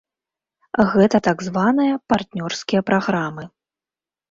Гэта 0.93 1.17
так 1.27 1.37
званыя 1.49 2.01
партнёрскія 2.15 2.81
праграмы. 2.91 3.49